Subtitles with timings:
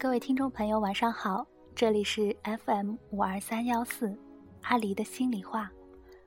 [0.00, 4.16] 各位听众朋友，晚上好，这里是 FM 五二三幺四
[4.62, 5.68] 阿狸的心里话，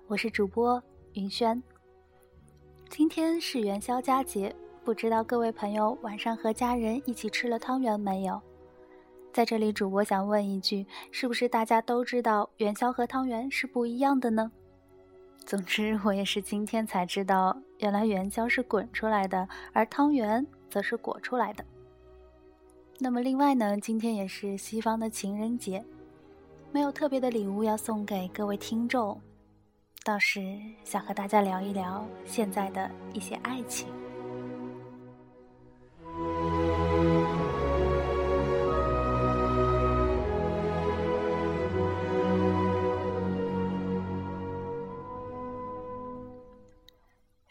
[0.08, 1.64] 我是主播云轩。
[2.90, 4.54] 今天是元宵佳节，
[4.84, 8.42] 不知道各位朋友晚上和家人一起吃了汤圆没有？
[9.32, 14.52] 在这里，主播想问一句，是不是大家都知道元宵和汤圆是不一样的呢？
[15.46, 21.64] 总之，我也是今天才知道，原来元宵是滚出来的，而汤圆则是裹出来的。
[23.04, 25.84] 那么，另外呢，今天也是西方的情人节，
[26.72, 29.20] 没有特别的礼物要送给各位听众，
[30.04, 33.88] 倒是想和大家聊一聊现在的一些爱情。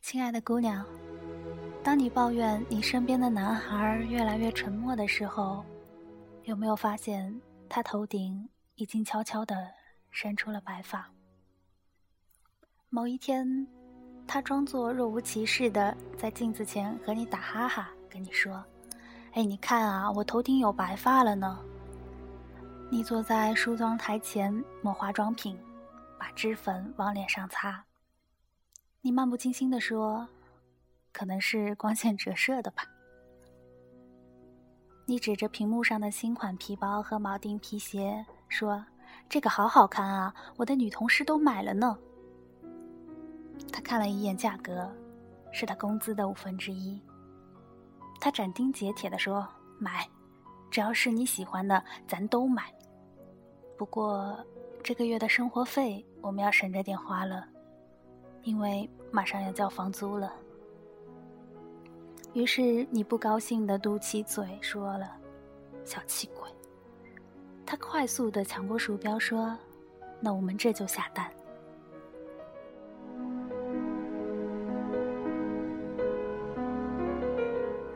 [0.00, 0.86] 亲爱的姑娘。
[1.82, 5.64] 当你抱怨你身边的男孩越来越沉默的时候，
[6.44, 9.66] 有没有发现他头顶已经悄悄地
[10.10, 11.10] 伸出了白发？
[12.90, 13.66] 某一天，
[14.26, 18.62] 他装作若无其事的在镜子前和你打哈哈，跟你说
[19.32, 21.58] ：“哎，你看啊，我头顶有白发了呢。”
[22.92, 25.58] 你坐在梳妆台前抹化妆品，
[26.18, 27.82] 把脂粉往脸上擦。
[29.00, 30.28] 你漫不经心地说。
[31.12, 32.84] 可能是光线折射的吧。
[35.06, 38.84] 你指着屏幕上的新款皮包和铆钉皮鞋说
[39.28, 41.98] ：“这个好好看啊，我的女同事都买了呢。”
[43.72, 44.88] 他看了一眼价格，
[45.52, 47.00] 是他工资的五分之一。
[48.20, 49.46] 他斩钉截铁地说
[49.80, 50.08] ：“买，
[50.70, 52.72] 只要是你喜欢的，咱都买。
[53.76, 54.38] 不过
[54.82, 57.48] 这个月的生活费我们要省着点花了，
[58.42, 60.32] 因为马上要交房租了。”
[62.32, 65.16] 于是你不高兴的嘟起嘴说了
[65.84, 66.48] ：“小气鬼。”
[67.66, 69.56] 他快速的抢过鼠标说
[70.20, 71.28] ：“那我们这就下单。”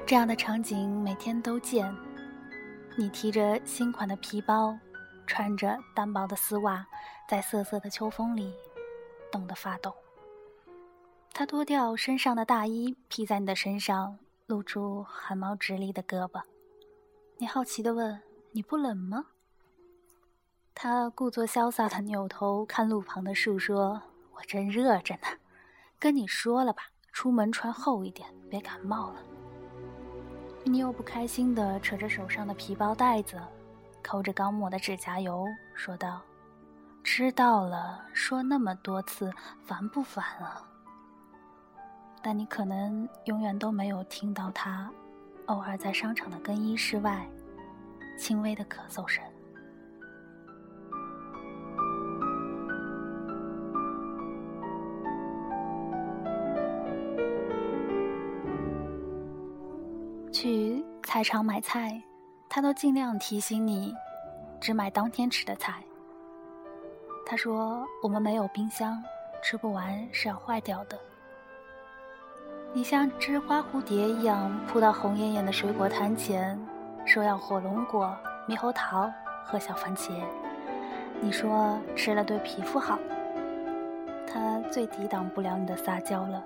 [0.07, 1.95] 这样的场景每天都见。
[2.97, 4.77] 你提着新款的皮包，
[5.27, 6.87] 穿着单薄的丝袜，
[7.29, 8.53] 在瑟瑟的秋风里
[9.33, 9.95] 冻得发抖。
[11.33, 14.19] 他脱掉身上的大衣披在你的身上。
[14.55, 16.41] 露出汗毛直立的胳膊，
[17.39, 18.23] 你好奇的问
[18.55, 19.27] ：“你不冷吗？”
[20.73, 24.01] 他故作潇洒的扭头看路旁的树，说
[24.33, 25.23] ：“我真热着呢，
[25.99, 29.17] 跟你说了吧，出门穿厚一点，别感冒了。”
[30.63, 33.43] 你又不开心的扯着手上的皮包带子，
[34.05, 35.45] 抠着刚抹的指甲油，
[35.75, 36.23] 说道
[37.03, 39.33] ：“知道了，说那么多次，
[39.67, 40.65] 烦不烦啊？”
[42.27, 44.91] 但你可能永远都没有听到他
[45.45, 47.29] 偶尔在商场的更衣室外
[48.17, 49.23] 轻微的咳嗽声。
[60.33, 62.03] 去菜场买菜，
[62.49, 63.95] 他都尽量提醒你
[64.59, 65.85] 只买当天吃的菜。
[67.27, 69.03] 他说：“我们没有冰箱，
[69.43, 70.99] 吃不完是要坏掉的。”
[72.77, 76.59] 你像只花蝴蝶一样扑到红艳艳的水果摊前，
[77.07, 78.13] 说要火龙果、
[78.49, 79.09] 猕猴桃
[79.45, 80.11] 和小番茄。
[81.21, 82.99] 你说吃了对皮肤好。
[84.27, 86.43] 他最抵挡不了你的撒娇了，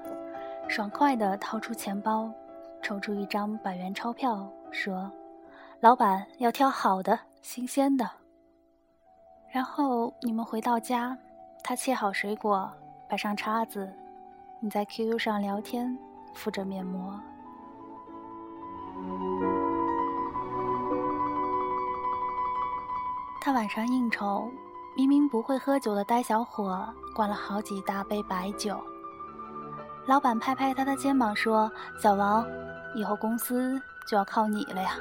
[0.69, 2.31] 爽快地掏出钱包，
[2.83, 5.11] 抽出一张百元钞票，说
[5.81, 8.07] ：“老板要挑好的、新鲜的。”
[9.49, 11.17] 然后你们回到家，
[11.65, 12.71] 他切好水果，
[13.09, 13.91] 摆上叉子，
[14.61, 15.99] 你在 QQ 上聊天。
[16.39, 17.21] 敷着面膜，
[23.41, 24.49] 他晚上应酬，
[24.97, 28.81] 明明不会喝酒的呆小伙，灌了好几大杯白酒。
[30.07, 31.69] 老板拍拍他的肩膀说
[32.01, 32.47] ：“小王，
[32.95, 34.95] 以后公司就要靠你了呀，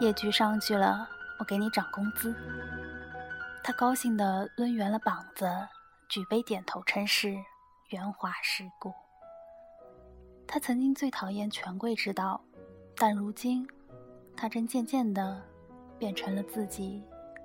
[0.00, 1.06] 业绩上去了，
[1.38, 2.34] 我给你涨工资。”
[3.62, 5.48] 他高兴地抡圆了膀子，
[6.08, 7.36] 举杯点头称是，
[7.90, 8.92] 圆滑世故。
[10.54, 12.38] 他曾经最讨厌权贵之道，
[12.94, 13.66] 但如今，
[14.36, 15.40] 他正渐渐的
[15.98, 17.02] 变成了自己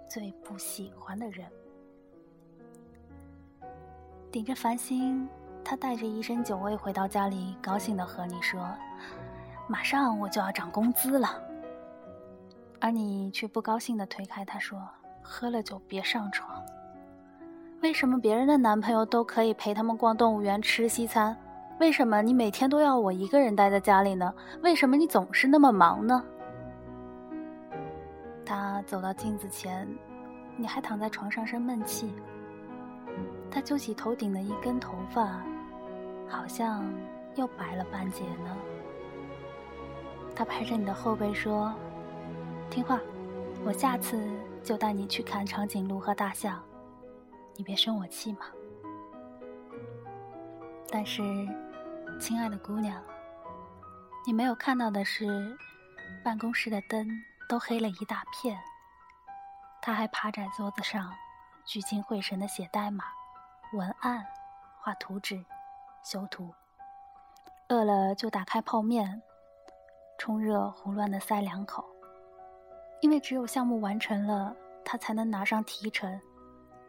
[0.09, 1.47] 最不喜欢的人。
[4.29, 5.25] 顶着烦心，
[5.63, 8.69] 他带着一身酒味回到家里，高兴的和你说
[9.69, 11.41] ：“马上我就要涨工资了。”
[12.81, 14.85] 而你却不高兴的推开他说
[15.23, 16.61] ：“喝了酒别上床。”
[17.81, 21.37] 为什么别人的男朋友都可以陪他们逛动物园、吃西餐？
[21.79, 24.33] 为什么你每天都要我一个人待在家里呢？
[24.63, 26.23] 为什么你总是那么忙呢？
[28.45, 29.87] 他走到镜子前，
[30.55, 32.11] 你还躺在床上生闷气。
[33.51, 35.41] 他揪起头顶的一根头发，
[36.27, 36.83] 好像
[37.35, 38.57] 又白了半截呢。
[40.35, 41.73] 他拍着你的后背说
[42.69, 42.99] ：“听话，
[43.65, 44.19] 我下次
[44.63, 46.59] 就带你去看长颈鹿和大象，
[47.55, 48.39] 你别生我气嘛。”
[50.89, 51.21] 但是，
[52.19, 53.01] 亲爱的姑娘，
[54.25, 55.55] 你没有看到的是，
[56.23, 57.07] 办公室的灯
[57.47, 58.59] 都黑了一大片。
[59.81, 61.13] 他还趴在桌子上，
[61.63, 63.05] 聚精会神的写代码、
[63.73, 64.25] 文案、
[64.81, 65.45] 画图纸、
[66.03, 66.53] 修图。
[67.69, 69.21] 饿了就打开泡面，
[70.17, 71.85] 冲热胡乱的塞两口。
[73.01, 76.19] 因为只有项目完成了，他才能拿上提成。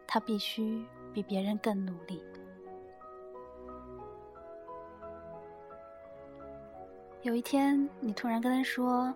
[0.07, 0.83] 他必须
[1.13, 2.19] 比别人更努力。
[7.21, 9.13] 有一天，你突然跟他说：“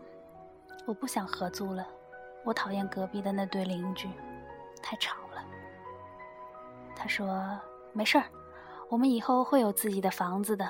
[0.86, 1.88] 我不想合租了，
[2.44, 4.10] 我讨厌隔壁的那对邻居，
[4.82, 5.42] 太吵了。”
[6.94, 7.58] 他说
[7.94, 8.26] ：“没事儿，
[8.90, 10.70] 我们以后会有自己的房子的，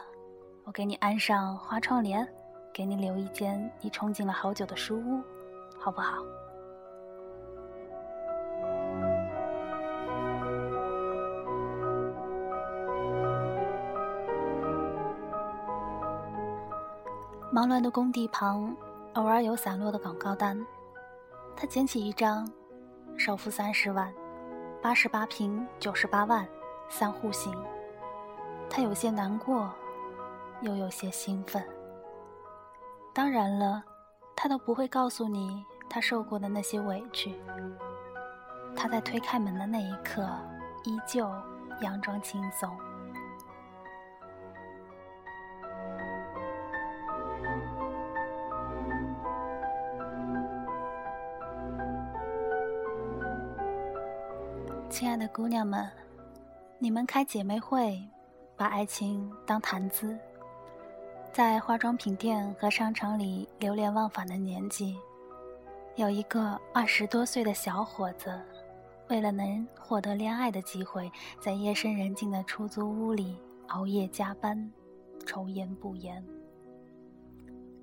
[0.64, 2.28] 我给你安上花窗帘，
[2.72, 5.20] 给你留一间你憧憬了好久的书屋，
[5.80, 6.18] 好不好？”
[17.54, 18.76] 忙乱的工地旁，
[19.14, 20.60] 偶尔有散落的广告单。
[21.56, 22.52] 他捡起一张，
[23.16, 24.12] 首付三十万，
[24.82, 26.48] 八十八平，九十八万，
[26.90, 27.56] 三户型。
[28.68, 29.72] 他有些难过，
[30.62, 31.64] 又有些兴奋。
[33.14, 33.84] 当然了，
[34.36, 37.40] 他都不会告诉你他受过的那些委屈。
[38.76, 40.28] 他在推开门的那一刻，
[40.86, 41.28] 依旧
[41.80, 42.76] 佯装轻松。
[55.04, 55.86] 亲爱的姑娘们，
[56.80, 58.02] 你们开姐妹会，
[58.56, 60.18] 把爱情当谈资，
[61.34, 64.96] 在化妆品店和商场里流连忘返的年纪，
[65.98, 68.40] 有一个二十多岁的小伙子，
[69.10, 74.72] 为了能获得恋爱的机会，在夜深人静的出租屋里熬夜加班，
[75.26, 76.26] 抽烟不烟。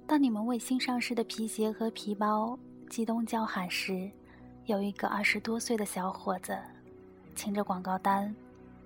[0.07, 2.59] 当你们为新上市的皮鞋和皮包
[2.89, 4.11] 激动叫喊时，
[4.65, 6.59] 有一个二十多岁的小伙子。
[7.41, 8.37] 擎着广告单，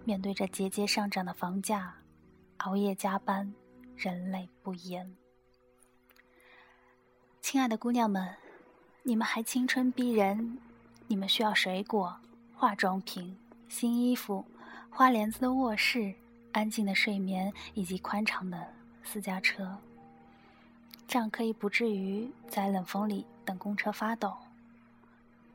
[0.05, 1.93] 面对着节节上涨的房价，
[2.59, 3.53] 熬夜加班，
[3.97, 5.17] 人泪不言。
[7.41, 8.33] 亲爱的姑娘们，
[9.03, 10.57] 你们还青春逼人，
[11.09, 12.17] 你们需要水果、
[12.55, 13.37] 化妆品、
[13.69, 14.45] 新衣服、
[14.89, 16.15] 花帘子的卧室、
[16.53, 18.69] 安静的睡眠以及宽敞的
[19.03, 19.77] 私家车，
[21.09, 24.33] 这样可以不至于在冷风里等公车发抖，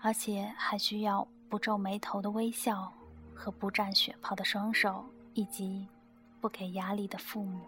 [0.01, 1.25] 而且还需要。
[1.49, 2.93] 不皱眉头的微笑，
[3.35, 5.03] 和不沾血泡的双手，
[5.33, 5.87] 以及
[6.39, 7.65] 不给压力的父母。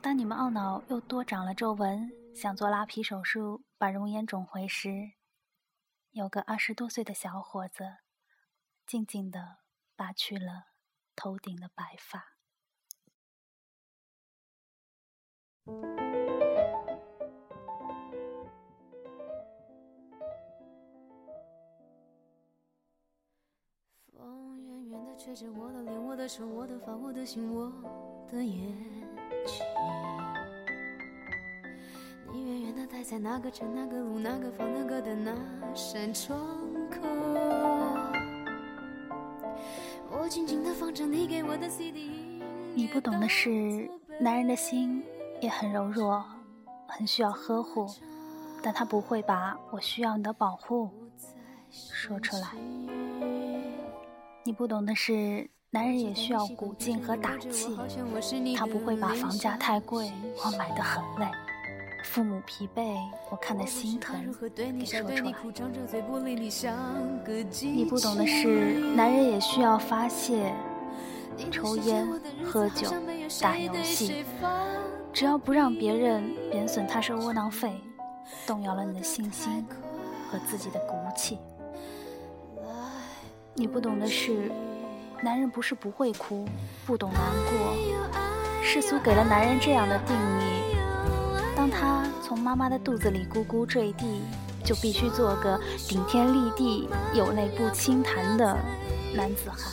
[0.00, 5.10] 当你们懊恼又多长了皱纹，想做拉皮手术把容颜肿回时，
[6.12, 7.96] 有个二十多岁的小伙子，
[8.86, 9.58] 静静地
[9.96, 10.68] 拔去了
[11.16, 12.36] 头顶的白发。
[25.26, 27.72] 吹着我的脸，我的手，我的发，我的心，我
[28.30, 28.62] 的眼
[29.44, 29.66] 睛。
[32.32, 35.34] 你远远的待在那个城、那个路、那个房、那个的那
[35.74, 36.38] 扇窗
[36.88, 37.00] 口。
[40.12, 42.40] 我静静的放着你给我的 CD。
[42.76, 43.90] 你不懂的是，
[44.20, 45.02] 男人的心
[45.40, 46.24] 也很柔弱，
[46.86, 47.88] 很需要呵护，
[48.62, 50.88] 但他不会把我需要你的保护
[51.68, 52.52] 说出来。
[54.46, 57.76] 你不懂的是，男人也需要鼓劲和打气。
[58.56, 60.12] 他不会把房价太贵，
[60.44, 61.26] 我买的很累，
[62.04, 62.96] 父母疲惫，
[63.28, 64.14] 我看得心疼，
[64.54, 65.34] 给说出来。
[67.60, 70.54] 你不懂的是，男人也需要发泄，
[71.50, 72.08] 抽烟、
[72.44, 72.88] 喝酒、
[73.40, 74.24] 打游戏，
[75.12, 77.80] 只要不让别人贬损他是窝囊废，
[78.46, 79.66] 动摇了你的信心
[80.30, 81.36] 和自己的骨气。
[83.58, 84.52] 你不懂的是，
[85.22, 86.46] 男人不是不会哭，
[86.84, 87.74] 不懂难过。
[88.62, 90.76] 世俗给了男人这样的定义：
[91.56, 94.20] 当他从妈妈的肚子里咕咕坠地，
[94.62, 95.58] 就必须做个
[95.88, 98.58] 顶天立地、有泪不轻弹的
[99.14, 99.72] 男子汉。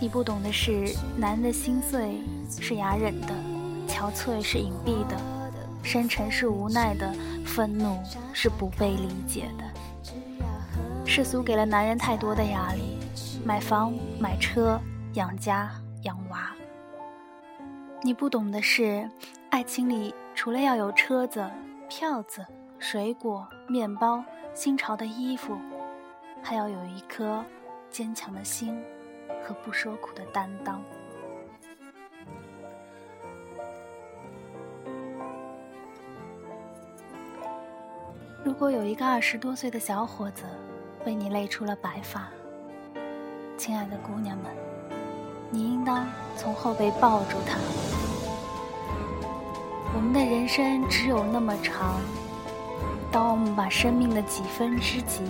[0.00, 2.20] 你不懂的是，男人的心碎
[2.60, 3.28] 是哑忍的，
[3.86, 5.16] 憔悴是隐蔽的，
[5.84, 7.14] 深沉是无奈的，
[7.46, 7.96] 愤怒
[8.32, 9.64] 是不被理解的。
[11.12, 12.96] 世俗给了男人太多的压力，
[13.44, 14.80] 买房、买车、
[15.14, 15.68] 养家、
[16.04, 16.54] 养娃。
[18.00, 19.10] 你不懂的是，
[19.50, 21.44] 爱情里除了要有车子、
[21.88, 22.46] 票子、
[22.78, 24.22] 水果、面包、
[24.54, 25.58] 新潮的衣服，
[26.40, 27.44] 还要有一颗
[27.90, 28.80] 坚强的心
[29.42, 30.80] 和不说苦的担当。
[38.44, 40.44] 如果有一个二十多岁的小伙子
[41.06, 42.28] 为你累出了白发，
[43.56, 44.46] 亲爱的姑娘们，
[45.50, 47.56] 你应当从后背抱住他。
[49.94, 51.98] 我们的人生只有那么长，
[53.10, 55.22] 当我们把生命的几分之几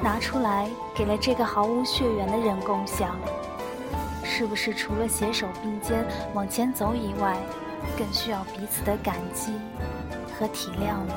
[0.00, 3.16] 拿出来给了这个毫无血缘的人共享，
[4.22, 7.36] 是不是除了携手并肩往前走以外，
[7.98, 9.52] 更需要彼此的感激
[10.38, 11.14] 和体谅呢？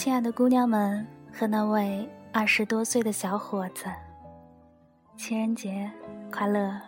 [0.00, 3.84] 亲爱的姑娘们和那位二十多岁的小伙子，
[5.14, 5.90] 情人节
[6.32, 6.80] 快乐！